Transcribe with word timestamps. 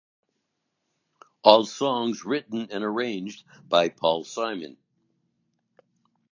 All 1.43 1.63
songs 1.63 2.25
written 2.25 2.71
and 2.71 2.83
arranged 2.83 3.43
by 3.69 3.89
Paul 3.89 4.23
Simon. 4.23 4.77